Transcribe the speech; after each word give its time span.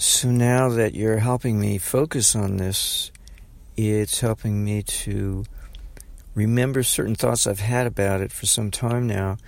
So 0.00 0.30
now 0.30 0.68
that 0.68 0.94
you're 0.94 1.18
helping 1.18 1.58
me 1.58 1.76
focus 1.76 2.36
on 2.36 2.56
this, 2.56 3.10
it's 3.76 4.20
helping 4.20 4.64
me 4.64 4.84
to 4.84 5.44
remember 6.36 6.84
certain 6.84 7.16
thoughts 7.16 7.48
I've 7.48 7.58
had 7.58 7.88
about 7.88 8.20
it 8.20 8.30
for 8.30 8.46
some 8.46 8.70
time 8.70 9.08
now, 9.08 9.38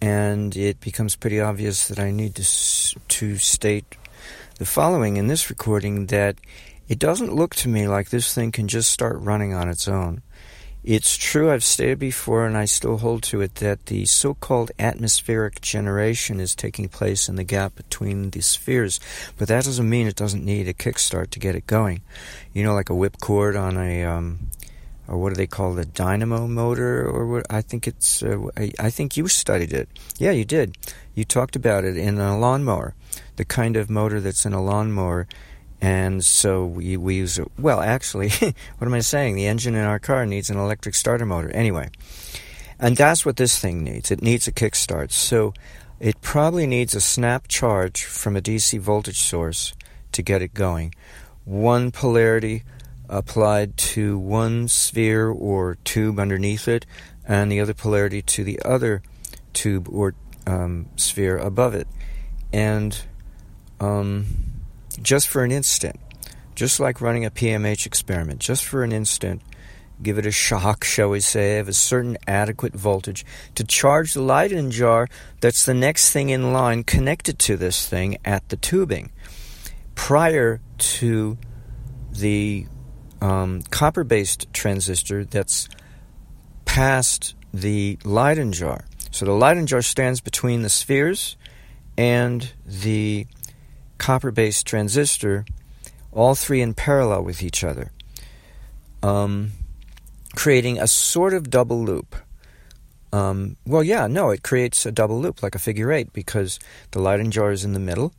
and 0.00 0.56
it 0.56 0.80
becomes 0.80 1.14
pretty 1.14 1.40
obvious 1.40 1.86
that 1.86 2.00
I 2.00 2.10
need 2.10 2.34
to 2.34 2.98
to 2.98 3.38
state 3.38 3.96
the 4.58 4.66
following 4.66 5.18
in 5.18 5.28
this 5.28 5.48
recording 5.48 6.06
that 6.06 6.34
it 6.88 6.98
doesn't 6.98 7.32
look 7.32 7.54
to 7.56 7.68
me 7.68 7.86
like 7.86 8.10
this 8.10 8.34
thing 8.34 8.50
can 8.50 8.66
just 8.66 8.90
start 8.90 9.20
running 9.20 9.54
on 9.54 9.68
its 9.68 9.86
own. 9.86 10.20
It's 10.84 11.16
true, 11.16 11.52
I've 11.52 11.62
stated 11.62 12.00
before, 12.00 12.44
and 12.44 12.56
I 12.56 12.64
still 12.64 12.98
hold 12.98 13.22
to 13.24 13.40
it, 13.40 13.54
that 13.56 13.86
the 13.86 14.04
so 14.04 14.34
called 14.34 14.72
atmospheric 14.80 15.60
generation 15.60 16.40
is 16.40 16.56
taking 16.56 16.88
place 16.88 17.28
in 17.28 17.36
the 17.36 17.44
gap 17.44 17.76
between 17.76 18.30
the 18.30 18.40
spheres, 18.40 18.98
but 19.38 19.46
that 19.46 19.64
doesn't 19.64 19.88
mean 19.88 20.08
it 20.08 20.16
doesn't 20.16 20.44
need 20.44 20.66
a 20.66 20.74
kickstart 20.74 21.30
to 21.30 21.38
get 21.38 21.54
it 21.54 21.68
going. 21.68 22.02
You 22.52 22.64
know, 22.64 22.74
like 22.74 22.90
a 22.90 22.94
whipcord 22.94 23.56
on 23.56 23.76
a, 23.76 24.02
um, 24.02 24.48
or 25.06 25.18
what 25.18 25.28
do 25.28 25.36
they 25.36 25.46
call 25.46 25.72
the 25.72 25.84
dynamo 25.84 26.48
motor, 26.48 27.08
or 27.08 27.28
what? 27.28 27.46
I 27.48 27.60
think 27.60 27.86
it's, 27.86 28.20
uh, 28.20 28.38
I, 28.56 28.72
I 28.80 28.90
think 28.90 29.16
you 29.16 29.28
studied 29.28 29.72
it. 29.72 29.88
Yeah, 30.18 30.32
you 30.32 30.44
did. 30.44 30.76
You 31.14 31.24
talked 31.24 31.54
about 31.54 31.84
it 31.84 31.96
in 31.96 32.18
a 32.18 32.36
lawnmower, 32.36 32.94
the 33.36 33.44
kind 33.44 33.76
of 33.76 33.88
motor 33.88 34.20
that's 34.20 34.44
in 34.46 34.52
a 34.52 34.60
lawnmower 34.60 35.28
and 35.82 36.24
so 36.24 36.64
we, 36.64 36.96
we 36.96 37.16
use, 37.16 37.40
well, 37.58 37.80
actually, 37.80 38.28
what 38.78 38.86
am 38.86 38.94
I 38.94 39.00
saying? 39.00 39.34
The 39.34 39.48
engine 39.48 39.74
in 39.74 39.84
our 39.84 39.98
car 39.98 40.24
needs 40.24 40.48
an 40.48 40.56
electric 40.56 40.94
starter 40.94 41.26
motor. 41.26 41.50
Anyway, 41.50 41.90
and 42.78 42.96
that's 42.96 43.26
what 43.26 43.36
this 43.36 43.58
thing 43.58 43.82
needs. 43.82 44.12
It 44.12 44.22
needs 44.22 44.46
a 44.46 44.52
kickstart. 44.52 45.10
So 45.10 45.52
it 45.98 46.20
probably 46.20 46.68
needs 46.68 46.94
a 46.94 47.00
snap 47.00 47.48
charge 47.48 48.04
from 48.04 48.36
a 48.36 48.40
DC 48.40 48.78
voltage 48.78 49.20
source 49.20 49.74
to 50.12 50.22
get 50.22 50.40
it 50.40 50.54
going. 50.54 50.94
One 51.44 51.90
polarity 51.90 52.62
applied 53.08 53.76
to 53.76 54.16
one 54.16 54.68
sphere 54.68 55.28
or 55.30 55.78
tube 55.82 56.20
underneath 56.20 56.68
it, 56.68 56.86
and 57.26 57.50
the 57.50 57.58
other 57.58 57.74
polarity 57.74 58.22
to 58.22 58.44
the 58.44 58.62
other 58.64 59.02
tube 59.52 59.88
or 59.88 60.14
um, 60.46 60.88
sphere 60.94 61.38
above 61.38 61.74
it. 61.74 61.88
And 62.52 62.96
um, 63.80 64.26
just 65.00 65.28
for 65.28 65.44
an 65.44 65.52
instant, 65.52 65.98
just 66.54 66.80
like 66.80 67.00
running 67.00 67.24
a 67.24 67.30
PMH 67.30 67.86
experiment, 67.86 68.40
just 68.40 68.64
for 68.64 68.82
an 68.82 68.92
instant, 68.92 69.42
give 70.02 70.18
it 70.18 70.26
a 70.26 70.30
shock, 70.30 70.84
shall 70.84 71.10
we 71.10 71.20
say, 71.20 71.58
of 71.58 71.68
a 71.68 71.72
certain 71.72 72.18
adequate 72.26 72.74
voltage 72.74 73.24
to 73.54 73.64
charge 73.64 74.14
the 74.14 74.22
Leyden 74.22 74.70
jar 74.70 75.08
that's 75.40 75.64
the 75.64 75.74
next 75.74 76.10
thing 76.10 76.30
in 76.30 76.52
line 76.52 76.84
connected 76.84 77.38
to 77.40 77.56
this 77.56 77.88
thing 77.88 78.18
at 78.24 78.48
the 78.48 78.56
tubing 78.56 79.10
prior 79.94 80.60
to 80.78 81.38
the 82.10 82.66
um, 83.20 83.62
copper 83.70 84.04
based 84.04 84.52
transistor 84.52 85.24
that's 85.24 85.68
past 86.64 87.34
the 87.54 87.98
Leyden 88.04 88.52
jar. 88.52 88.84
So 89.10 89.26
the 89.26 89.32
Leyden 89.32 89.66
jar 89.66 89.82
stands 89.82 90.20
between 90.20 90.62
the 90.62 90.68
spheres 90.68 91.36
and 91.96 92.50
the 92.66 93.26
copper 94.02 94.32
based 94.32 94.66
transistor, 94.66 95.44
all 96.10 96.34
three 96.34 96.60
in 96.60 96.74
parallel 96.74 97.22
with 97.22 97.40
each 97.40 97.62
other, 97.62 97.92
um, 99.00 99.52
creating 100.34 100.80
a 100.80 100.88
sort 100.88 101.32
of 101.32 101.48
double 101.48 101.84
loop. 101.84 102.16
Um, 103.12 103.56
well, 103.64 103.84
yeah, 103.84 104.08
no, 104.08 104.30
it 104.30 104.42
creates 104.42 104.84
a 104.86 104.90
double 104.90 105.20
loop 105.20 105.40
like 105.40 105.54
a 105.54 105.60
figure 105.60 105.92
eight 105.92 106.12
because 106.12 106.58
the 106.90 107.00
Leyden 107.00 107.30
jar 107.30 107.52
is 107.52 107.64
in 107.64 107.74
the 107.74 107.78
middle. 107.78 108.12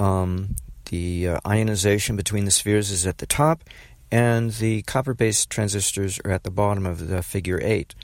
Um, 0.00 0.56
the 0.86 1.28
uh, 1.28 1.40
ionization 1.46 2.16
between 2.16 2.44
the 2.44 2.50
spheres 2.50 2.90
is 2.90 3.06
at 3.06 3.18
the 3.18 3.26
top, 3.26 3.62
and 4.10 4.50
the 4.50 4.82
copper 4.82 5.14
based 5.14 5.50
transistors 5.50 6.18
are 6.24 6.32
at 6.32 6.42
the 6.42 6.50
bottom 6.50 6.84
of 6.84 7.06
the 7.06 7.22
figure 7.22 7.60
eight, 7.62 7.94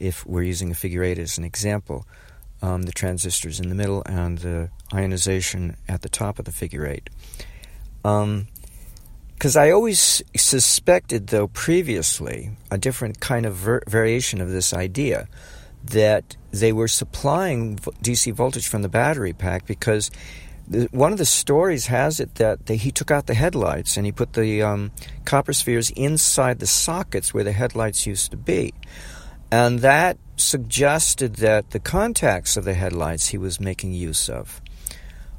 if 0.00 0.26
we're 0.26 0.42
using 0.42 0.72
a 0.72 0.74
figure 0.74 1.04
eight 1.04 1.20
as 1.20 1.38
an 1.38 1.44
example 1.44 2.04
um, 2.62 2.82
the 2.82 2.92
transistors 2.92 3.60
in 3.60 3.68
the 3.68 3.74
middle 3.74 4.02
and 4.06 4.38
the 4.38 4.70
ionization 4.92 5.76
at 5.88 6.02
the 6.02 6.08
top 6.08 6.38
of 6.38 6.44
the 6.44 6.52
figure 6.52 6.86
eight. 6.86 7.10
Because 8.02 9.56
um, 9.56 9.62
I 9.62 9.70
always 9.70 10.22
suspected, 10.36 11.28
though, 11.28 11.48
previously, 11.48 12.50
a 12.70 12.78
different 12.78 13.20
kind 13.20 13.46
of 13.46 13.54
ver- 13.54 13.82
variation 13.86 14.40
of 14.40 14.50
this 14.50 14.72
idea 14.72 15.28
that 15.84 16.36
they 16.50 16.72
were 16.72 16.88
supplying 16.88 17.76
DC 17.76 18.32
voltage 18.32 18.68
from 18.68 18.82
the 18.82 18.88
battery 18.88 19.32
pack 19.32 19.66
because 19.66 20.10
one 20.90 21.12
of 21.12 21.18
the 21.18 21.24
stories 21.24 21.86
has 21.86 22.20
it 22.20 22.34
that 22.34 22.68
he 22.68 22.90
took 22.90 23.10
out 23.10 23.26
the 23.26 23.34
headlights 23.34 23.96
and 23.96 24.04
he 24.04 24.12
put 24.12 24.34
the 24.34 24.62
um, 24.62 24.90
copper 25.24 25.52
spheres 25.52 25.90
inside 25.90 26.58
the 26.58 26.66
sockets 26.66 27.32
where 27.32 27.44
the 27.44 27.52
headlights 27.52 28.06
used 28.06 28.30
to 28.30 28.36
be. 28.36 28.74
And 29.50 29.80
that 29.80 30.18
suggested 30.36 31.36
that 31.36 31.70
the 31.70 31.80
contacts 31.80 32.56
of 32.56 32.64
the 32.64 32.74
headlights 32.74 33.28
he 33.28 33.38
was 33.38 33.60
making 33.60 33.92
use 33.92 34.28
of. 34.28 34.60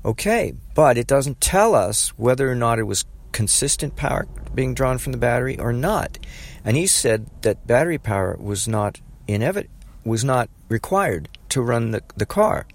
Okay, 0.03 0.53
but 0.75 0.97
it 0.97 1.07
doesn't 1.07 1.41
tell 1.41 1.75
us 1.75 2.09
whether 2.17 2.49
or 2.49 2.55
not 2.55 2.79
it 2.79 2.83
was 2.83 3.05
consistent 3.31 3.95
power 3.95 4.27
being 4.55 4.73
drawn 4.73 4.97
from 4.97 5.11
the 5.11 5.17
battery 5.17 5.59
or 5.59 5.71
not. 5.73 6.17
And 6.65 6.75
he 6.75 6.87
said 6.87 7.29
that 7.41 7.67
battery 7.67 7.97
power 7.97 8.35
was 8.39 8.67
not 8.67 8.99
inevit- 9.27 9.69
was 10.03 10.23
not 10.23 10.49
required 10.69 11.29
to 11.49 11.61
run 11.61 11.91
the, 11.91 12.01
the 12.15 12.25
car, 12.25 12.65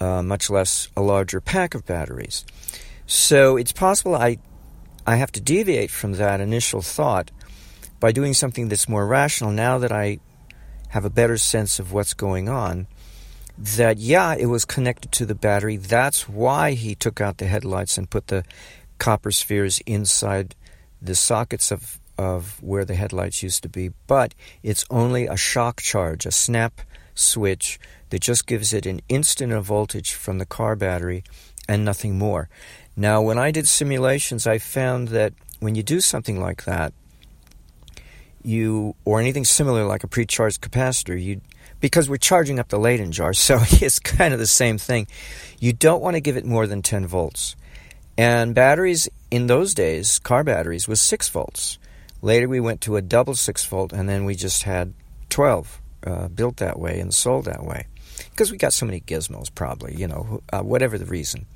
uh, 0.00 0.22
much 0.22 0.50
less 0.50 0.88
a 0.96 1.00
larger 1.00 1.40
pack 1.40 1.74
of 1.74 1.86
batteries. 1.86 2.44
So 3.06 3.56
it's 3.56 3.72
possible 3.72 4.14
I 4.14 4.38
I 5.06 5.16
have 5.16 5.32
to 5.32 5.40
deviate 5.40 5.90
from 5.90 6.12
that 6.14 6.40
initial 6.40 6.82
thought 6.82 7.30
by 7.98 8.12
doing 8.12 8.34
something 8.34 8.68
that's 8.68 8.88
more 8.88 9.06
rational 9.06 9.50
now 9.50 9.78
that 9.78 9.90
I 9.90 10.18
have 10.92 11.06
a 11.06 11.10
better 11.10 11.38
sense 11.38 11.78
of 11.78 11.90
what's 11.90 12.12
going 12.12 12.50
on, 12.50 12.86
that 13.56 13.96
yeah, 13.96 14.34
it 14.34 14.44
was 14.44 14.66
connected 14.66 15.10
to 15.10 15.24
the 15.24 15.34
battery. 15.34 15.78
That's 15.78 16.28
why 16.28 16.72
he 16.72 16.94
took 16.94 17.18
out 17.18 17.38
the 17.38 17.46
headlights 17.46 17.96
and 17.96 18.10
put 18.10 18.26
the 18.26 18.44
copper 18.98 19.30
spheres 19.30 19.80
inside 19.86 20.54
the 21.00 21.14
sockets 21.14 21.72
of, 21.72 21.98
of 22.18 22.62
where 22.62 22.84
the 22.84 22.94
headlights 22.94 23.42
used 23.42 23.62
to 23.62 23.70
be. 23.70 23.92
But 24.06 24.34
it's 24.62 24.84
only 24.90 25.26
a 25.26 25.36
shock 25.36 25.80
charge, 25.80 26.26
a 26.26 26.30
snap 26.30 26.82
switch 27.14 27.80
that 28.10 28.20
just 28.20 28.46
gives 28.46 28.74
it 28.74 28.84
an 28.84 29.00
instant 29.08 29.50
of 29.50 29.64
voltage 29.64 30.12
from 30.12 30.36
the 30.36 30.46
car 30.46 30.76
battery 30.76 31.24
and 31.66 31.86
nothing 31.86 32.18
more. 32.18 32.50
Now, 32.94 33.22
when 33.22 33.38
I 33.38 33.50
did 33.50 33.66
simulations, 33.66 34.46
I 34.46 34.58
found 34.58 35.08
that 35.08 35.32
when 35.58 35.74
you 35.74 35.82
do 35.82 36.02
something 36.02 36.38
like 36.38 36.64
that, 36.64 36.92
you 38.44 38.94
or 39.04 39.20
anything 39.20 39.44
similar 39.44 39.84
like 39.84 40.04
a 40.04 40.08
pre-charged 40.08 40.60
capacitor, 40.60 41.22
you 41.22 41.40
because 41.82 42.08
we're 42.08 42.16
charging 42.16 42.60
up 42.60 42.68
the 42.68 42.78
Leyden 42.78 43.12
jar, 43.12 43.34
so 43.34 43.58
it's 43.60 43.98
kind 43.98 44.32
of 44.32 44.40
the 44.40 44.46
same 44.46 44.78
thing. 44.78 45.06
You 45.58 45.74
don't 45.74 46.00
want 46.00 46.14
to 46.14 46.20
give 46.20 46.38
it 46.38 46.46
more 46.46 46.66
than 46.66 46.80
10 46.80 47.06
volts. 47.06 47.56
And 48.16 48.54
batteries 48.54 49.08
in 49.30 49.48
those 49.48 49.74
days, 49.74 50.18
car 50.20 50.44
batteries, 50.44 50.86
was 50.86 51.00
6 51.00 51.28
volts. 51.28 51.78
Later 52.22 52.48
we 52.48 52.60
went 52.60 52.80
to 52.82 52.96
a 52.96 53.02
double 53.02 53.34
6 53.34 53.66
volt, 53.66 53.92
and 53.92 54.08
then 54.08 54.24
we 54.24 54.34
just 54.34 54.62
had 54.62 54.94
12 55.28 55.82
uh, 56.06 56.28
built 56.28 56.58
that 56.58 56.78
way 56.78 57.00
and 57.00 57.12
sold 57.12 57.46
that 57.46 57.64
way. 57.64 57.86
Because 58.30 58.52
we 58.52 58.58
got 58.58 58.72
so 58.72 58.86
many 58.86 59.00
gizmos, 59.00 59.52
probably, 59.52 59.96
you 59.96 60.06
know, 60.06 60.42
uh, 60.52 60.60
whatever 60.60 60.98
the 60.98 61.06
reason. 61.06 61.46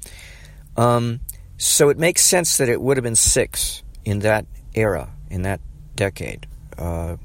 Um, 0.76 1.20
so 1.56 1.88
it 1.88 1.98
makes 1.98 2.22
sense 2.22 2.56
that 2.56 2.68
it 2.68 2.80
would 2.80 2.96
have 2.96 3.04
been 3.04 3.14
6 3.14 3.82
in 4.04 4.20
that 4.20 4.46
era, 4.74 5.10
in 5.30 5.42
that 5.42 5.60
decade 5.94 6.46
uh, 6.78 7.16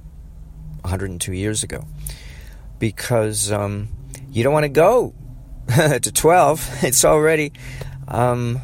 102 0.82 1.34
years 1.34 1.64
ago 1.64 1.86
because 2.80 3.52
um, 3.52 3.88
you 4.32 4.44
don't 4.44 4.54
want 4.54 4.64
to 4.64 4.70
go 4.70 5.14
to 5.76 6.12
12. 6.12 6.70
It's 6.84 7.06
already 7.06 7.54
um, 8.08 8.62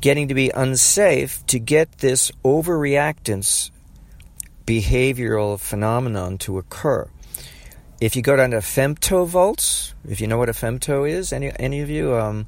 getting 0.00 0.28
to 0.28 0.34
be 0.34 0.50
unsafe 0.50 1.44
to 1.46 1.58
get 1.58 1.98
this 1.98 2.30
overreactance 2.44 3.70
behavioral 4.66 5.58
phenomenon 5.58 6.38
to 6.38 6.58
occur. 6.58 7.08
If 8.00 8.16
you 8.16 8.22
go 8.22 8.36
down 8.36 8.50
to 8.50 8.58
femtovolts, 8.58 9.94
if 10.08 10.20
you 10.20 10.26
know 10.26 10.38
what 10.38 10.48
a 10.48 10.52
femto 10.52 11.08
is, 11.08 11.32
any 11.32 11.52
any 11.58 11.80
of 11.80 11.90
you, 11.90 12.16
um, 12.16 12.46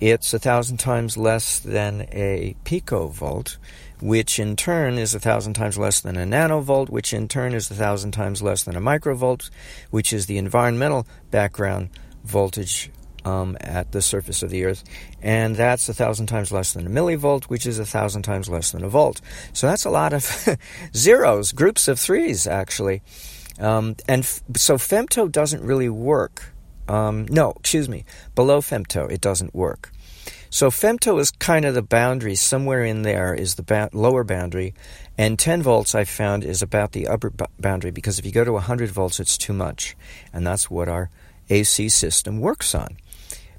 it's 0.00 0.34
a 0.34 0.38
thousand 0.38 0.78
times 0.78 1.16
less 1.16 1.60
than 1.60 2.08
a 2.10 2.56
picovolt, 2.64 3.56
which 4.04 4.38
in 4.38 4.54
turn 4.54 4.98
is 4.98 5.14
a 5.14 5.18
thousand 5.18 5.54
times 5.54 5.78
less 5.78 6.02
than 6.02 6.14
a 6.18 6.26
nanovolt, 6.26 6.90
which 6.90 7.14
in 7.14 7.26
turn 7.26 7.54
is 7.54 7.70
a 7.70 7.74
thousand 7.74 8.12
times 8.12 8.42
less 8.42 8.62
than 8.64 8.76
a 8.76 8.80
microvolt, 8.80 9.48
which 9.88 10.12
is 10.12 10.26
the 10.26 10.36
environmental 10.36 11.06
background 11.30 11.88
voltage 12.22 12.90
um, 13.24 13.56
at 13.62 13.92
the 13.92 14.02
surface 14.02 14.42
of 14.42 14.50
the 14.50 14.66
Earth, 14.66 14.84
and 15.22 15.56
that's 15.56 15.88
a 15.88 15.94
thousand 15.94 16.26
times 16.26 16.52
less 16.52 16.74
than 16.74 16.86
a 16.86 16.90
millivolt, 16.90 17.44
which 17.44 17.64
is 17.64 17.78
a 17.78 17.86
thousand 17.86 18.24
times 18.24 18.46
less 18.46 18.72
than 18.72 18.84
a 18.84 18.90
volt. 18.90 19.22
So 19.54 19.66
that's 19.66 19.86
a 19.86 19.90
lot 19.90 20.12
of 20.12 20.58
zeros, 20.94 21.52
groups 21.52 21.88
of 21.88 21.98
threes, 21.98 22.46
actually. 22.46 23.00
Um, 23.58 23.96
and 24.06 24.20
f- 24.20 24.42
so 24.54 24.76
femto 24.76 25.32
doesn't 25.32 25.62
really 25.62 25.88
work. 25.88 26.52
Um, 26.88 27.24
no, 27.30 27.52
excuse 27.52 27.88
me, 27.88 28.04
below 28.34 28.60
femto, 28.60 29.10
it 29.10 29.22
doesn't 29.22 29.54
work. 29.54 29.93
So 30.54 30.70
femto 30.70 31.18
is 31.18 31.32
kind 31.32 31.64
of 31.64 31.74
the 31.74 31.82
boundary. 31.82 32.36
Somewhere 32.36 32.84
in 32.84 33.02
there 33.02 33.34
is 33.34 33.56
the 33.56 33.64
ba- 33.64 33.90
lower 33.92 34.22
boundary, 34.22 34.72
and 35.18 35.36
10 35.36 35.64
volts 35.64 35.96
I 35.96 36.04
found 36.04 36.44
is 36.44 36.62
about 36.62 36.92
the 36.92 37.08
upper 37.08 37.30
b- 37.30 37.46
boundary 37.58 37.90
because 37.90 38.20
if 38.20 38.24
you 38.24 38.30
go 38.30 38.44
to 38.44 38.52
100 38.52 38.88
volts, 38.88 39.18
it's 39.18 39.36
too 39.36 39.52
much, 39.52 39.96
and 40.32 40.46
that's 40.46 40.70
what 40.70 40.88
our 40.88 41.10
AC 41.50 41.88
system 41.88 42.38
works 42.38 42.72
on 42.72 42.98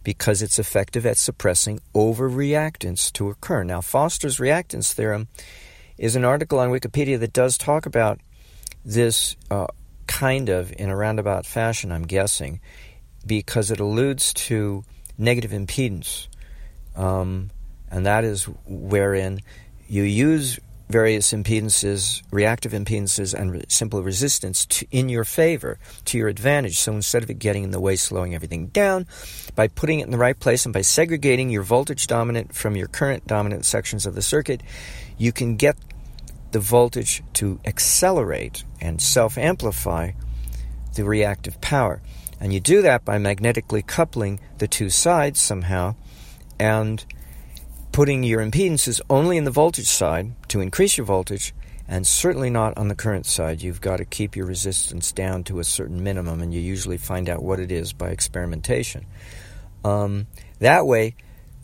because 0.06 0.42
it's 0.42 0.57
effective 0.57 1.06
at 1.06 1.18
suppressing 1.18 1.81
overreactance 1.94 3.12
to 3.12 3.30
occur. 3.30 3.65
Now, 3.65 3.81
Foster's 3.81 4.38
reactance 4.38 4.94
theorem 4.94 5.27
is 5.97 6.15
an 6.15 6.24
article 6.24 6.59
on 6.59 6.69
Wikipedia 6.69 7.19
that 7.19 7.33
does 7.33 7.57
talk 7.57 7.86
about 7.86 8.21
this 8.86 9.36
uh, 9.51 9.68
kind 10.07 10.47
of 10.47 10.71
in 10.71 10.89
a 10.89 10.95
roundabout 10.95 11.45
fashion, 11.45 11.92
I'm 11.92 12.07
guessing, 12.07 12.62
because 13.27 13.69
it 13.69 13.81
alludes 13.81 14.33
to 14.45 14.86
negative 15.18 15.51
impedance. 15.51 16.30
Um, 16.95 17.51
and 17.92 18.06
that 18.06 18.24
is 18.24 18.45
wherein 18.65 19.39
you 19.88 20.03
use 20.03 20.59
various 20.89 21.33
impedances, 21.33 22.21
reactive 22.31 22.71
impedances, 22.71 23.33
and 23.33 23.51
re- 23.53 23.63
simple 23.68 24.03
resistance 24.03 24.65
to, 24.68 24.86
in 24.92 25.09
your 25.09 25.24
favor, 25.24 25.80
to 26.06 26.18
your 26.18 26.27
advantage. 26.27 26.77
So 26.77 26.94
instead 26.94 27.24
of 27.24 27.30
it 27.30 27.39
getting 27.39 27.63
in 27.63 27.71
the 27.71 27.80
way, 27.80 27.95
slowing 27.95 28.36
everything 28.36 28.68
down, 28.68 29.07
by 29.56 29.68
putting 29.68 30.00
it 30.00 30.06
in 30.06 30.12
the 30.12 30.18
right 30.18 30.39
place 30.39 30.65
and 30.65 30.74
by 30.74 30.81
segregating 30.81 31.50
your 31.50 31.63
voltage 31.63 32.07
dominant 32.07 32.53
from 32.53 32.75
your 32.75 32.88
current 32.88 33.25
dominant 33.25 33.65
sections 33.65 34.06
of 34.06 34.15
the 34.15 34.21
circuit, 34.21 34.62
you 35.18 35.31
can 35.31 35.56
get 35.56 35.75
the 36.51 36.59
voltage 36.59 37.24
to 37.33 37.59
accelerate 37.65 38.63
and 38.80 39.01
self 39.01 39.38
amplify 39.38 40.12
the 40.94 41.03
reactive 41.03 41.59
power. 41.62 42.01
And 42.39 42.53
you 42.53 42.59
do 42.59 42.81
that 42.83 43.03
by 43.03 43.18
magnetically 43.18 43.81
coupling 43.81 44.39
the 44.59 44.68
two 44.68 44.89
sides 44.89 45.39
somehow 45.39 45.95
and 46.60 47.06
putting 47.92 48.24
your 48.24 48.42
impedances 48.42 49.00
only 49.10 49.38
in 49.38 49.46
the 49.46 49.52
voltage 49.52 49.88
side 49.88 50.34
to 50.50 50.60
increase 50.60 50.98
your 50.98 51.06
voltage 51.06 51.54
and 51.88 52.06
certainly 52.06 52.50
not 52.50 52.78
on 52.78 52.88
the 52.88 52.96
current 52.96 53.25
side. 53.25 53.62
You've 53.62 53.81
got 53.81 53.98
to 53.98 54.06
keep 54.06 54.36
your 54.36 54.46
resistance 54.46 55.12
down 55.12 55.44
to 55.46 55.60
a 55.60 55.63
certain 55.63 56.04
minimum, 56.04 56.42
and 56.42 56.54
you 56.54 56.60
usually 56.60 56.98
find 56.98 57.30
out 57.30 57.44
what 57.44 57.60
it 57.60 57.72
is 57.72 57.94
by 57.94 58.10
experimentation. 58.10 59.06
Um, 59.84 60.28
that 60.60 60.88
way, 60.88 61.16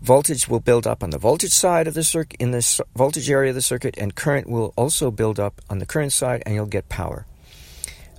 voltage 0.01 0.47
will 0.47 0.59
build 0.59 0.85
up 0.85 1.03
on 1.03 1.09
the 1.09 1.17
voltage 1.17 1.51
side 1.51 1.87
of 1.87 1.95
the 1.95 2.03
circuit, 2.03 2.39
in 2.39 2.51
the 2.51 2.81
voltage 2.95 3.29
area 3.29 3.49
of 3.49 3.55
the 3.55 3.61
circuit, 3.61 3.95
and 3.97 4.15
current 4.15 4.47
will 4.47 4.73
also 4.75 5.09
build 5.09 5.39
up 5.39 5.59
on 5.69 5.79
the 5.79 5.85
current 5.85 6.13
side, 6.13 6.43
and 6.45 6.53
you'll 6.53 6.65
get 6.65 6.87
power. 6.87 7.25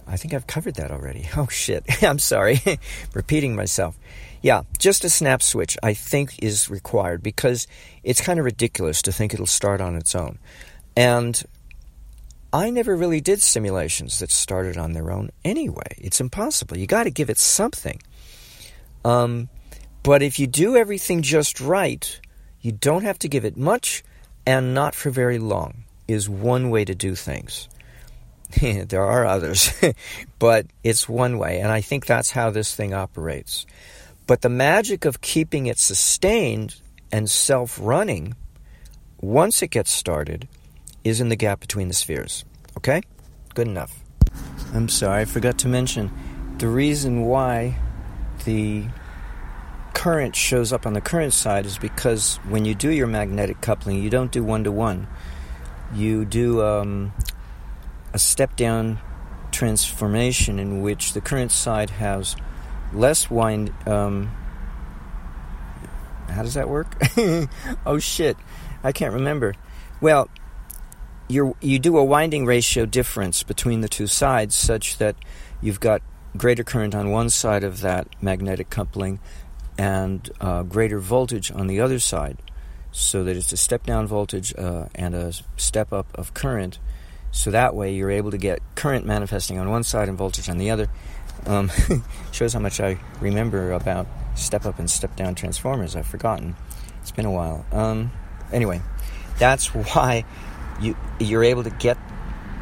I 0.06 0.16
think 0.16 0.34
I've 0.34 0.46
covered 0.46 0.74
that 0.76 0.90
already. 0.90 1.28
Oh 1.36 1.48
shit, 1.48 1.84
I'm 2.02 2.18
sorry, 2.18 2.60
repeating 3.14 3.54
myself. 3.54 3.98
Yeah, 4.42 4.62
just 4.78 5.04
a 5.04 5.08
snap 5.08 5.40
switch, 5.40 5.78
I 5.82 5.94
think, 5.94 6.42
is 6.42 6.68
required 6.68 7.22
because 7.22 7.68
it's 8.02 8.20
kind 8.20 8.38
of 8.40 8.44
ridiculous 8.44 9.02
to 9.02 9.12
think 9.12 9.32
it'll 9.32 9.46
start 9.46 9.80
on 9.80 9.94
its 9.94 10.16
own. 10.16 10.38
And 10.96 11.40
I 12.52 12.70
never 12.70 12.96
really 12.96 13.20
did 13.20 13.40
simulations 13.40 14.18
that 14.18 14.30
started 14.30 14.76
on 14.76 14.92
their 14.92 15.12
own 15.12 15.30
anyway. 15.44 15.94
It's 15.96 16.20
impossible. 16.20 16.76
You 16.76 16.86
got 16.86 17.04
to 17.04 17.10
give 17.10 17.30
it 17.30 17.38
something. 17.38 18.02
Um, 19.04 19.48
but 20.02 20.22
if 20.22 20.38
you 20.38 20.46
do 20.48 20.76
everything 20.76 21.22
just 21.22 21.60
right, 21.60 22.20
you 22.60 22.72
don't 22.72 23.04
have 23.04 23.18
to 23.20 23.28
give 23.28 23.44
it 23.44 23.56
much 23.56 24.02
and 24.44 24.74
not 24.74 24.94
for 24.94 25.10
very 25.10 25.38
long, 25.38 25.84
is 26.08 26.28
one 26.28 26.70
way 26.70 26.84
to 26.84 26.94
do 26.94 27.14
things. 27.14 27.68
there 28.60 29.04
are 29.04 29.24
others, 29.24 29.72
but 30.38 30.66
it's 30.82 31.08
one 31.08 31.38
way, 31.38 31.60
and 31.60 31.70
I 31.70 31.80
think 31.80 32.06
that's 32.06 32.30
how 32.30 32.50
this 32.50 32.74
thing 32.74 32.94
operates. 32.94 33.66
But 34.26 34.42
the 34.42 34.48
magic 34.48 35.04
of 35.04 35.20
keeping 35.20 35.66
it 35.66 35.78
sustained 35.78 36.80
and 37.10 37.28
self 37.28 37.78
running, 37.80 38.34
once 39.20 39.62
it 39.62 39.68
gets 39.68 39.90
started, 39.90 40.48
is 41.04 41.20
in 41.20 41.28
the 41.28 41.36
gap 41.36 41.60
between 41.60 41.88
the 41.88 41.94
spheres. 41.94 42.44
Okay? 42.76 43.02
Good 43.54 43.68
enough. 43.68 43.98
I'm 44.72 44.88
sorry, 44.88 45.22
I 45.22 45.24
forgot 45.24 45.58
to 45.58 45.68
mention 45.68 46.10
the 46.58 46.68
reason 46.68 47.22
why 47.22 47.76
the 48.44 48.86
current 49.94 50.34
shows 50.34 50.72
up 50.72 50.86
on 50.86 50.94
the 50.94 51.00
current 51.00 51.32
side 51.32 51.66
is 51.66 51.78
because 51.78 52.36
when 52.48 52.64
you 52.64 52.74
do 52.74 52.90
your 52.90 53.06
magnetic 53.06 53.60
coupling, 53.60 54.02
you 54.02 54.10
don't 54.10 54.32
do 54.32 54.42
one 54.42 54.64
to 54.64 54.72
one. 54.72 55.06
You 55.94 56.24
do 56.24 56.62
um, 56.62 57.12
a 58.12 58.18
step 58.18 58.56
down 58.56 58.98
transformation 59.50 60.58
in 60.58 60.82
which 60.82 61.12
the 61.12 61.20
current 61.20 61.52
side 61.52 61.90
has 61.90 62.36
less 62.92 63.30
wind. 63.30 63.72
Um, 63.86 64.30
how 66.28 66.42
does 66.42 66.54
that 66.54 66.68
work? 66.68 66.96
oh 67.86 67.98
shit, 67.98 68.36
I 68.82 68.92
can't 68.92 69.14
remember. 69.14 69.54
Well, 70.00 70.28
you 71.28 71.56
you 71.60 71.78
do 71.78 71.96
a 71.96 72.04
winding 72.04 72.46
ratio 72.46 72.86
difference 72.86 73.42
between 73.42 73.80
the 73.80 73.88
two 73.88 74.06
sides 74.06 74.54
such 74.54 74.98
that 74.98 75.16
you've 75.60 75.80
got 75.80 76.02
greater 76.36 76.64
current 76.64 76.94
on 76.94 77.10
one 77.10 77.30
side 77.30 77.64
of 77.64 77.80
that 77.82 78.08
magnetic 78.22 78.70
coupling 78.70 79.20
and 79.78 80.30
uh, 80.40 80.62
greater 80.62 80.98
voltage 80.98 81.50
on 81.52 81.66
the 81.66 81.80
other 81.80 81.98
side, 81.98 82.38
so 82.90 83.24
that 83.24 83.36
it's 83.36 83.52
a 83.52 83.56
step 83.56 83.84
down 83.84 84.06
voltage 84.06 84.54
uh, 84.56 84.86
and 84.94 85.14
a 85.14 85.32
step 85.56 85.92
up 85.92 86.06
of 86.14 86.34
current. 86.34 86.78
So 87.32 87.50
that 87.50 87.74
way 87.74 87.94
you're 87.94 88.10
able 88.10 88.30
to 88.30 88.38
get 88.38 88.60
current 88.76 89.06
manifesting 89.06 89.58
on 89.58 89.68
one 89.70 89.82
side 89.82 90.08
and 90.08 90.16
voltage 90.16 90.48
on 90.48 90.58
the 90.58 90.70
other, 90.70 90.88
um, 91.46 91.70
shows 92.32 92.52
how 92.52 92.60
much 92.60 92.78
I 92.78 92.98
remember 93.20 93.72
about 93.72 94.06
step 94.34 94.66
up 94.66 94.78
and 94.78 94.88
step 94.88 95.16
down 95.16 95.34
transformers. 95.34 95.96
I've 95.96 96.06
forgotten. 96.06 96.54
It's 97.00 97.10
been 97.10 97.24
a 97.24 97.30
while. 97.30 97.64
Um, 97.72 98.12
anyway, 98.52 98.82
that's 99.38 99.66
why 99.74 100.24
you 100.80 100.96
you're 101.18 101.42
able 101.42 101.64
to 101.64 101.70
get 101.70 101.98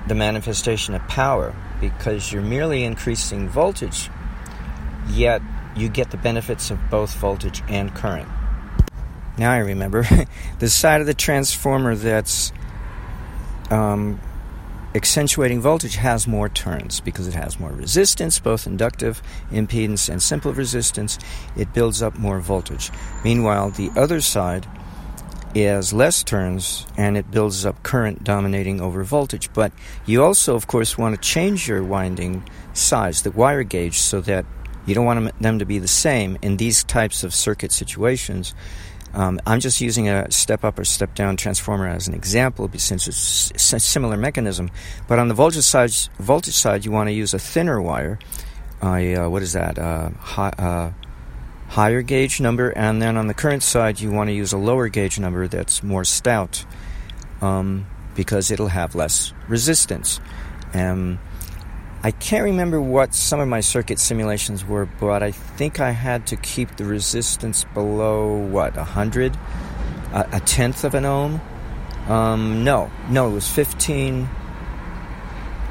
the 0.07 0.15
manifestation 0.15 0.95
of 0.95 1.03
power 1.09 1.55
because 1.81 2.33
you're 2.33 2.43
merely 2.43 2.85
increasing 2.85 3.49
voltage, 3.49 4.09
yet 5.09 5.43
you 5.77 5.89
get 5.89 6.11
the 6.11 6.17
benefits 6.17 6.71
of 6.71 6.79
both 6.91 7.15
voltage 7.17 7.63
and 7.69 7.95
current. 7.95 8.29
Now 9.37 9.51
I 9.51 9.59
remember 9.59 10.07
the 10.59 10.71
side 10.71 11.01
of 11.01 11.07
the 11.07 11.15
transformer 11.15 11.97
that's 11.97 12.53
um, 13.71 14.21
accentuating 14.95 15.61
voltage 15.61 15.97
has 15.97 16.27
more 16.27 16.49
turns 16.49 17.01
because 17.01 17.29
it 17.29 17.35
has 17.35 17.61
more 17.61 17.71
resistance, 17.71 18.39
both 18.39 18.67
inductive 18.67 19.23
impedance 19.51 20.09
and 20.09 20.23
simple 20.23 20.53
resistance. 20.53 21.19
It 21.57 21.73
builds 21.73 22.03
up 22.03 22.19
more 22.19 22.41
voltage. 22.41 22.91
Meanwhile, 23.25 23.71
the 23.71 23.91
other 23.97 24.21
side 24.21 24.67
has 25.55 25.93
less 25.93 26.23
turns 26.23 26.87
and 26.97 27.17
it 27.17 27.31
builds 27.31 27.67
up 27.67 27.83
current 27.83 28.23
dominating 28.25 28.81
over 28.81 29.03
voltage. 29.03 29.53
But 29.53 29.73
you 30.07 30.23
also, 30.23 30.55
of 30.55 30.67
course, 30.67 30.97
want 30.97 31.14
to 31.14 31.21
change 31.21 31.69
your 31.69 31.83
winding 31.83 32.49
size, 32.73 33.23
the 33.23 33.31
wire 33.31 33.62
gauge, 33.62 33.99
so 33.99 34.21
that 34.23 34.47
you 34.87 34.95
don't 34.95 35.05
want 35.05 35.38
them 35.41 35.59
to 35.59 35.64
be 35.64 35.79
the 35.79 35.88
same 35.88 36.38
in 36.43 36.57
these 36.57 36.85
types 36.85 37.23
of 37.25 37.35
circuit 37.35 37.73
situations. 37.73 38.55
Um, 39.12 39.40
I'm 39.47 39.61
just 39.61 39.81
using 39.81 40.09
a 40.09 40.31
step 40.31 40.64
up 40.64 40.79
or 40.79 40.85
step 40.85 41.14
down 41.14 41.37
transformer 41.37 41.88
as 41.88 42.07
an 42.07 42.14
example 42.14 42.71
since 42.76 43.09
it's 43.09 43.73
a 43.73 43.81
similar 43.81 44.17
mechanism. 44.17 44.71
But 45.09 45.19
on 45.19 45.29
the 45.29 45.35
voltage 45.35 45.64
side, 45.64 45.93
voltage 46.19 46.55
side 46.55 46.85
you 46.85 46.93
want 46.93 47.09
to 47.09 47.12
use 47.12 47.35
a 47.35 47.38
thinner 47.38 47.81
wire. 47.83 48.19
Uh, 48.81 49.26
what 49.29 49.43
is 49.43 49.52
that? 49.52 49.79
Uh, 49.79 50.11
uh, 50.37 50.90
higher 51.69 52.02
gauge 52.02 52.40
number. 52.40 52.71
And 52.71 53.02
then 53.02 53.17
on 53.17 53.26
the 53.26 53.35
current 53.35 53.62
side, 53.62 54.00
you 54.00 54.11
want 54.11 54.29
to 54.29 54.35
use 54.35 54.52
a 54.52 54.59
lower 54.59 54.88
gauge 54.88 55.19
number 55.19 55.49
that's 55.49 55.83
more 55.83 56.05
stout 56.05 56.64
um, 57.40 57.87
because 58.14 58.50
it'll 58.50 58.69
have 58.69 58.95
less 58.95 59.33
resistance. 59.49 60.21
Um, 60.73 61.19
I 62.02 62.12
can't 62.12 62.45
remember 62.45 62.80
what 62.80 63.14
some 63.14 63.40
of 63.40 63.49
my 63.49 63.61
circuit 63.61 63.99
simulations 63.99 64.64
were, 64.64 64.87
but 64.87 65.23
I 65.23 65.33
think 65.33 65.80
I 65.80 65.90
had 65.90 66.26
to 66.28 66.37
keep 66.37 66.76
the 66.76 66.87
resistance 66.87 67.64
below 67.75 68.37
what 68.37 68.76
a 68.78 68.85
hundred, 68.85 69.37
a, 70.14 70.26
a, 70.33 70.40
tenth 70.40 70.85
of 70.85 70.95
an 70.95 71.04
ohm. 71.04 71.40
Um, 72.09 72.64
no, 72.64 72.90
no, 73.11 73.28
it 73.28 73.35
was 73.35 73.49
fifteen. 73.49 74.28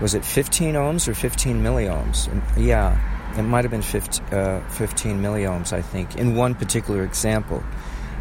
Was 0.01 0.13
it 0.13 0.24
fifteen 0.24 0.75
ohms 0.75 1.07
or 1.07 1.15
fifteen 1.15 1.63
milliohms? 1.63 2.29
Yeah, 2.55 3.00
it 3.36 3.43
might 3.43 3.63
have 3.63 3.71
been 3.71 3.81
15, 3.81 4.25
uh, 4.27 4.67
15 4.69 5.21
milliohms, 5.21 5.71
I 5.71 5.81
think, 5.81 6.15
in 6.15 6.36
one 6.36 6.55
particular 6.55 7.03
example. 7.03 7.63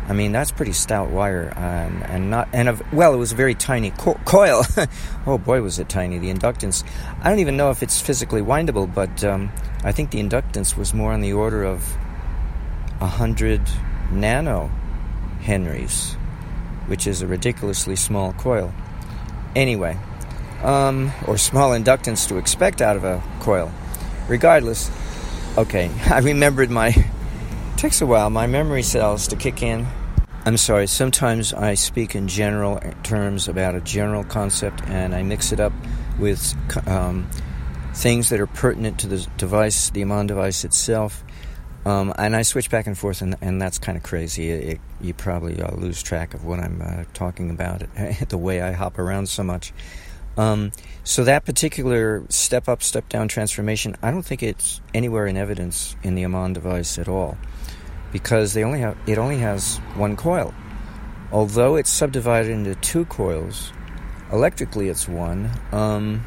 I 0.09 0.15
mean, 0.15 0.33
that's 0.33 0.51
pretty 0.51 0.73
stout 0.73 1.11
wire, 1.11 1.53
and, 1.55 2.03
and 2.03 2.31
not 2.31 2.49
and 2.55 2.71
of, 2.71 2.83
well, 2.95 3.13
it 3.13 3.19
was 3.19 3.33
a 3.33 3.35
very 3.35 3.55
tiny 3.55 3.91
co- 3.91 4.19
coil. 4.25 4.65
oh 5.27 5.37
boy, 5.37 5.61
was 5.61 5.79
it 5.79 5.91
tiny! 5.91 6.19
The 6.19 6.33
inductance. 6.33 6.83
I 7.21 7.29
don't 7.29 7.41
even 7.41 7.59
know 7.59 7.71
if 7.71 7.83
it's 7.83 8.01
physically 8.01 8.41
windable, 8.41 8.93
but 8.93 9.23
um, 9.23 9.53
I 9.85 9.93
think 9.93 10.11
the 10.11 10.19
inductance 10.19 10.79
was 10.79 10.95
more 10.95 11.13
on 11.13 11.21
the 11.21 11.35
order 11.35 11.63
of 11.63 11.85
hundred 13.01 13.61
nano 14.11 14.71
henries, 15.43 16.15
which 16.87 17.07
is 17.07 17.21
a 17.21 17.27
ridiculously 17.27 17.95
small 17.95 18.33
coil. 18.33 18.73
Anyway, 19.55 19.99
um, 20.63 21.13
or 21.27 21.37
small 21.37 21.73
inductance 21.73 22.27
to 22.29 22.39
expect 22.39 22.81
out 22.81 22.97
of 22.97 23.05
a 23.05 23.23
coil. 23.41 23.71
Regardless, 24.27 24.91
okay, 25.59 25.91
I 26.07 26.21
remembered 26.21 26.71
my. 26.71 26.89
It 26.89 27.77
takes 27.77 28.01
a 28.01 28.07
while 28.07 28.31
my 28.31 28.47
memory 28.47 28.83
cells 28.83 29.29
to 29.29 29.37
kick 29.37 29.63
in 29.63 29.87
I'm 30.49 30.57
sorry, 30.57 30.87
sometimes 30.87 31.53
I 31.53 31.75
speak 31.75 32.15
in 32.15 32.27
general 32.27 32.81
terms 33.03 33.49
about 33.49 33.75
a 33.75 33.83
general 33.83 34.25
concept 34.25 34.83
and 34.87 35.15
I 35.15 35.23
mix 35.23 35.53
it 35.53 35.61
up 35.61 35.75
with 36.19 36.57
um, 36.89 37.29
things 37.93 38.31
that 38.31 38.41
are 38.41 38.47
pertinent 38.47 39.01
to 39.01 39.09
the 39.09 39.29
device, 39.37 39.91
the 39.91 40.01
Ammann 40.01 40.27
device 40.27 40.65
itself. 40.65 41.23
Um, 41.85 42.15
and 42.17 42.35
I 42.35 42.41
switch 42.41 42.71
back 42.71 42.87
and 42.87 42.97
forth, 42.97 43.21
and, 43.21 43.37
and 43.43 43.61
that's 43.61 43.77
kind 43.77 43.99
of 43.99 44.03
crazy. 44.03 44.51
It, 44.51 44.65
it, 44.65 44.81
you 45.03 45.13
probably 45.13 45.61
uh, 45.61 45.71
lose 45.75 46.03
track 46.03 46.33
of 46.33 46.47
what 46.47 46.61
I'm 46.61 46.81
uh, 46.81 47.05
talking 47.13 47.51
about, 47.51 47.83
the 48.31 48.39
way 48.39 48.63
I 48.63 48.73
hop 48.73 48.99
around 48.99 49.29
so 49.29 49.43
much. 49.43 49.75
Um, 50.39 50.73
so 51.05 51.25
that 51.25 51.45
particular 51.45 52.25
step 52.31 52.71
up, 52.71 52.83
step 52.83 53.11
down 53.11 53.29
transformation, 53.29 53.99
I 54.03 54.11
don't 54.11 54.25
think 54.25 54.43
it's 54.43 54.81
anywhere 54.95 55.27
in 55.27 55.37
evidence 55.37 55.95
in 56.03 56.15
the 56.15 56.23
Ammann 56.23 56.55
device 56.55 56.99
at 56.99 57.07
all 57.07 57.37
because 58.13 58.55
they 58.55 58.65
only 58.65 58.81
have 58.81 58.97
it 59.07 59.19
only 59.19 59.39
has 59.39 59.79
one 59.95 60.17
coil. 60.17 60.55
Although 61.31 61.77
it's 61.77 61.91
subdivided 61.91 62.51
into 62.51 62.75
two 62.77 63.05
coils, 63.05 63.73
electrically 64.33 64.89
it's 64.89 65.07
one. 65.07 65.51
Um, 65.73 66.25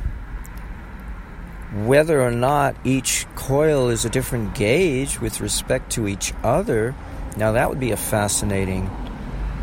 whether 1.74 2.22
or 2.22 2.32
not 2.32 2.76
each 2.84 3.26
coil 3.36 3.90
is 3.90 4.06
a 4.06 4.10
different 4.10 4.56
gauge 4.56 5.20
with 5.20 5.40
respect 5.42 5.92
to 5.94 6.08
each 6.08 6.34
other, 6.44 6.94
now 7.38 7.54
that 7.54 7.70
would 7.70 7.80
be 7.80 7.92
a 7.92 7.98
fascinating 7.98 8.90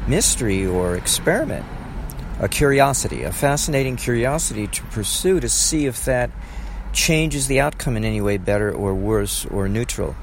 mystery 0.08 0.66
or 0.66 0.96
experiment, 0.96 1.66
a 2.40 2.48
curiosity, 2.48 3.22
a 3.22 3.32
fascinating 3.32 3.96
curiosity 3.96 4.66
to 4.68 4.82
pursue 4.84 5.38
to 5.38 5.48
see 5.48 5.86
if 5.86 6.06
that 6.06 6.30
changes 6.92 7.46
the 7.46 7.60
outcome 7.60 7.96
in 7.96 8.04
any 8.04 8.20
way 8.20 8.38
better 8.38 8.72
or 8.72 8.94
worse 8.94 9.44
or 9.46 9.68
neutral. 9.68 10.16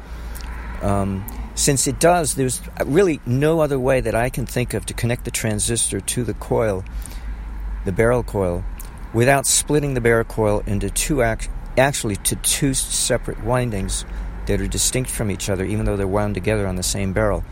Um, 0.82 1.24
since 1.56 1.88
it 1.88 2.00
does, 2.00 2.36
there's 2.36 2.62
really 2.86 3.22
no 3.26 3.62
other 3.62 3.80
way 3.80 4.02
that 4.02 4.14
I 4.14 4.30
can 4.30 4.46
think 4.46 4.74
of 4.74 4.86
to 4.88 4.94
connect 4.94 5.24
the 5.24 5.32
transistor 5.32 6.02
to 6.02 6.24
the 6.24 6.34
coil, 6.34 6.84
the 7.86 7.94
barrel 7.94 8.24
coil, 8.24 8.64
without 9.14 9.48
splitting 9.48 9.94
the 9.94 10.02
barrel 10.02 10.26
coil 10.26 10.62
into 10.68 10.90
two 10.90 11.24
act- 11.24 11.50
actually 11.78 12.18
to 12.18 12.36
two 12.36 12.74
separate 12.74 13.42
windings 13.44 14.06
that 14.48 14.60
are 14.60 14.68
distinct 14.68 15.10
from 15.10 15.32
each 15.32 15.50
other, 15.50 15.64
even 15.64 15.86
though 15.86 15.96
they're 15.96 16.08
wound 16.08 16.36
together 16.36 16.68
on 16.68 16.76
the 16.76 16.84
same 16.84 17.14
barrel. 17.14 17.44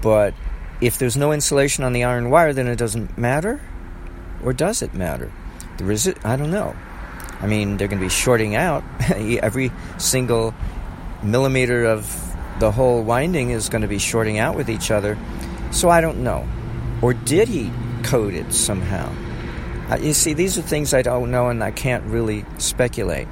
But 0.00 0.34
if 0.80 0.98
there's 0.98 1.16
no 1.16 1.32
insulation 1.32 1.84
on 1.84 1.92
the 1.92 2.04
iron 2.04 2.30
wire, 2.30 2.54
then 2.54 2.66
it 2.66 2.76
doesn't 2.76 3.18
matter, 3.18 3.60
or 4.42 4.54
does 4.54 4.80
it 4.80 4.94
matter? 4.94 5.30
The 5.76 5.84
resi- 5.84 6.24
I 6.24 6.36
don't 6.36 6.50
know. 6.50 6.74
I 7.42 7.46
mean, 7.46 7.76
they're 7.76 7.88
going 7.88 8.00
to 8.00 8.04
be 8.04 8.10
shorting 8.10 8.54
out 8.54 8.82
every 9.10 9.70
single 9.98 10.54
millimeter 11.22 11.84
of 11.84 12.29
the 12.60 12.70
whole 12.70 13.02
winding 13.02 13.50
is 13.50 13.68
going 13.68 13.82
to 13.82 13.88
be 13.88 13.98
shorting 13.98 14.38
out 14.38 14.54
with 14.54 14.68
each 14.68 14.90
other. 14.90 15.18
So 15.72 15.88
I 15.88 16.00
don't 16.00 16.22
know. 16.22 16.46
Or 17.02 17.14
did 17.14 17.48
he 17.48 17.72
code 18.02 18.34
it 18.34 18.52
somehow? 18.52 19.12
Uh, 19.90 19.96
you 19.96 20.12
see, 20.12 20.34
these 20.34 20.58
are 20.58 20.62
things 20.62 20.94
I 20.94 21.02
don't 21.02 21.30
know 21.30 21.48
and 21.48 21.64
I 21.64 21.70
can't 21.70 22.04
really 22.04 22.44
speculate. 22.58 23.26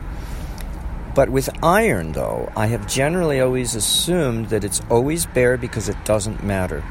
But 1.14 1.28
with 1.28 1.50
iron, 1.62 2.12
though, 2.12 2.50
I 2.56 2.66
have 2.66 2.86
generally 2.86 3.40
always 3.40 3.74
assumed 3.74 4.46
that 4.46 4.64
it's 4.64 4.80
always 4.90 5.26
bare 5.26 5.56
because 5.56 5.88
it 5.88 6.04
doesn't 6.04 6.42
matter. 6.42 6.82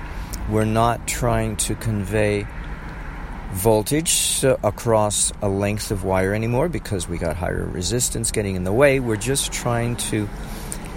We're 0.50 0.66
not 0.66 1.08
trying 1.08 1.58
to 1.58 1.76
convey 1.76 2.46
voltage 3.52 4.44
across 4.44 5.32
a 5.42 5.50
length 5.50 5.92
of 5.92 6.04
wire 6.04 6.34
anymore 6.34 6.70
because 6.70 7.08
we 7.08 7.18
got 7.18 7.36
higher 7.36 7.66
resistance 7.66 8.32
getting 8.32 8.56
in 8.56 8.64
the 8.64 8.74
way. 8.74 9.00
We're 9.00 9.16
just 9.16 9.52
trying 9.52 9.96
to 9.98 10.30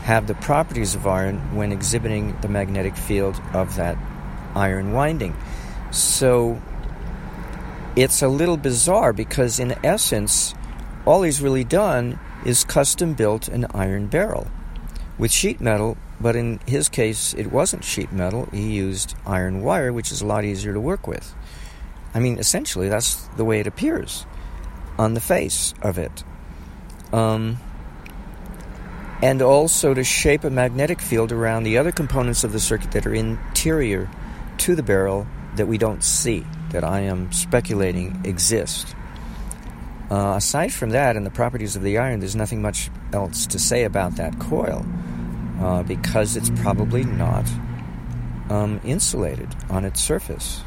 have 0.02 0.26
the 0.26 0.34
properties 0.34 0.94
of 0.94 1.06
iron 1.06 1.38
when 1.54 1.72
exhibiting 1.72 2.36
the 2.40 2.48
magnetic 2.48 2.96
field 2.96 3.40
of 3.52 3.76
that 3.76 3.96
iron 4.54 4.92
winding. 4.92 5.36
So 5.90 6.60
it's 7.96 8.22
a 8.22 8.28
little 8.28 8.56
bizarre 8.56 9.12
because, 9.12 9.60
in 9.60 9.74
essence, 9.84 10.54
all 11.06 11.22
he's 11.22 11.40
really 11.40 11.64
done 11.64 12.18
is 12.44 12.64
custom 12.64 13.14
built 13.14 13.48
an 13.48 13.66
iron 13.74 14.06
barrel 14.06 14.46
with 15.18 15.30
sheet 15.30 15.60
metal, 15.60 15.98
but 16.20 16.34
in 16.34 16.60
his 16.66 16.88
case, 16.88 17.34
it 17.34 17.52
wasn't 17.52 17.84
sheet 17.84 18.10
metal. 18.10 18.46
He 18.52 18.72
used 18.72 19.14
iron 19.26 19.62
wire, 19.62 19.92
which 19.92 20.10
is 20.10 20.22
a 20.22 20.26
lot 20.26 20.44
easier 20.44 20.72
to 20.72 20.80
work 20.80 21.06
with. 21.06 21.34
I 22.14 22.20
mean, 22.20 22.38
essentially, 22.38 22.88
that's 22.88 23.16
the 23.36 23.44
way 23.44 23.60
it 23.60 23.66
appears 23.66 24.26
on 24.98 25.14
the 25.14 25.20
face 25.20 25.74
of 25.82 25.98
it. 25.98 26.24
Um, 27.12 27.58
and 29.22 29.42
also 29.42 29.92
to 29.92 30.02
shape 30.02 30.44
a 30.44 30.50
magnetic 30.50 31.00
field 31.00 31.32
around 31.32 31.64
the 31.64 31.78
other 31.78 31.92
components 31.92 32.44
of 32.44 32.52
the 32.52 32.60
circuit 32.60 32.92
that 32.92 33.06
are 33.06 33.14
interior 33.14 34.08
to 34.58 34.74
the 34.74 34.82
barrel 34.82 35.26
that 35.56 35.66
we 35.66 35.78
don't 35.78 36.02
see, 36.02 36.44
that 36.70 36.84
I 36.84 37.00
am 37.00 37.32
speculating 37.32 38.20
exist. 38.24 38.94
Uh, 40.10 40.34
aside 40.36 40.72
from 40.72 40.90
that 40.90 41.16
and 41.16 41.24
the 41.24 41.30
properties 41.30 41.76
of 41.76 41.82
the 41.82 41.98
iron, 41.98 42.20
there's 42.20 42.34
nothing 42.34 42.62
much 42.62 42.90
else 43.12 43.46
to 43.46 43.58
say 43.58 43.84
about 43.84 44.16
that 44.16 44.38
coil 44.40 44.84
uh, 45.60 45.82
because 45.82 46.36
it's 46.36 46.50
probably 46.62 47.04
not 47.04 47.48
um, 48.48 48.80
insulated 48.84 49.54
on 49.68 49.84
its 49.84 50.00
surface 50.00 50.62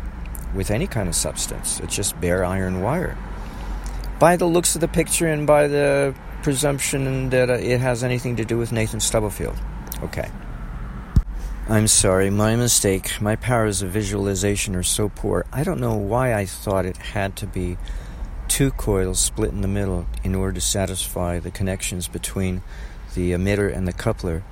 with 0.53 0.71
any 0.71 0.87
kind 0.87 1.09
of 1.09 1.15
substance. 1.15 1.79
It's 1.79 1.95
just 1.95 2.19
bare 2.21 2.45
iron 2.45 2.81
wire. 2.81 3.17
By 4.19 4.37
the 4.37 4.45
looks 4.45 4.75
of 4.75 4.81
the 4.81 4.87
picture 4.87 5.27
and 5.27 5.45
by 5.45 5.67
the 5.67 6.15
presumption 6.43 7.29
that 7.29 7.49
uh, 7.49 7.53
it 7.53 7.79
has 7.79 8.03
anything 8.03 8.35
to 8.35 8.45
do 8.45 8.57
with 8.57 8.71
Nathan 8.71 8.99
Stubblefield. 8.99 9.57
Okay. 10.03 10.29
I'm 11.69 11.87
sorry, 11.87 12.29
my 12.29 12.57
mistake. 12.57 13.21
My 13.21 13.37
powers 13.37 13.81
of 13.81 13.89
visualization 13.89 14.75
are 14.75 14.83
so 14.83 15.07
poor. 15.07 15.45
I 15.51 15.63
don't 15.63 15.79
know 15.79 15.95
why 15.95 16.33
I 16.33 16.45
thought 16.45 16.85
it 16.85 16.97
had 16.97 17.37
to 17.37 17.47
be 17.47 17.77
two 18.49 18.71
coils 18.71 19.19
split 19.19 19.51
in 19.51 19.61
the 19.61 19.67
middle 19.67 20.05
in 20.23 20.35
order 20.35 20.53
to 20.53 20.61
satisfy 20.61 21.39
the 21.39 21.49
connections 21.49 22.09
between 22.09 22.61
the 23.15 23.31
emitter 23.31 23.73
and 23.73 23.87
the 23.87 23.93
coupler. 23.93 24.43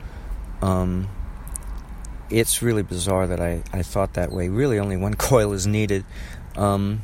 Um, 0.62 1.10
it's 2.29 2.62
really 2.62 2.83
bizarre 2.83 3.27
that 3.27 3.41
I, 3.41 3.62
I 3.74 3.83
thought 3.83 4.13
that 4.13 4.31
way. 4.31 4.48
Really, 4.48 4.79
only 4.79 4.95
one 4.95 5.13
coil 5.29 5.51
is 5.51 5.67
needed. 5.67 6.05
Um, 6.55 7.01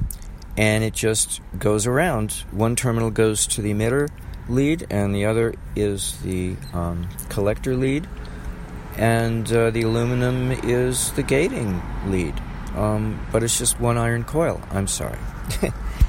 and 0.56 0.84
it 0.84 0.94
just 0.94 1.42
goes 1.60 1.86
around. 1.86 2.32
One 2.52 2.76
terminal 2.76 3.12
goes 3.12 3.46
to 3.48 3.62
the 3.62 3.74
emitter, 3.74 4.10
lead, 4.50 4.88
and 4.90 5.14
the 5.14 5.26
other 5.26 5.54
is 5.76 6.18
the 6.22 6.56
um, 6.74 7.08
collector 7.30 7.76
lead, 7.76 8.08
and 8.98 9.52
uh, 9.52 9.70
the 9.72 9.84
aluminum 9.84 10.52
is 10.52 11.12
the 11.14 11.24
gating 11.24 11.82
lead. 12.08 12.34
Um, 12.76 13.26
but 13.32 13.44
it's 13.44 13.58
just 13.58 13.80
one 13.80 13.98
iron 13.98 14.24
coil. 14.24 14.62
I'm 14.72 14.88
sorry. 14.88 15.20